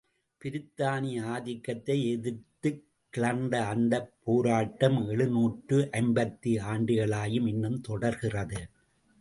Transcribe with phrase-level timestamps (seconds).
[0.41, 2.81] பிரித்தானிய ஆதிக்கத்தை எதிர்த்துக்
[3.13, 8.61] கிளர்ந்த அந்தப் போராட்டம் எழுநூற்று ஐம்பது ஆண்டுகளாகியும் இன்னும் தொடர்கிறது.